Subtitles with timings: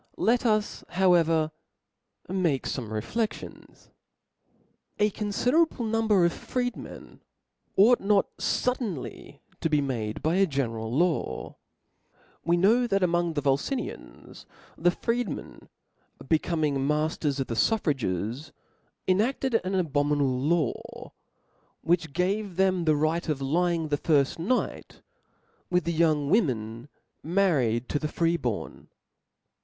[0.17, 1.51] Let us however
[2.27, 3.91] make fome rcflcftions.
[4.97, 7.21] A confiderable number of freed men
[7.77, 11.57] ought notfud* denly to be made by a general law.
[12.43, 14.45] We know thac(«) Frcin among the Volfinienfes (^)
[14.75, 15.69] the freedmen
[16.27, 18.51] becoming ftemms's maftersof the fuffragcs,
[19.07, 21.11] enafted an abominable law,
[21.85, 25.01] mcnt, id which gave them the right of lying the firft nigh| lib.^.'
[25.69, 26.89] with the young women
[27.21, 28.87] married to the free born.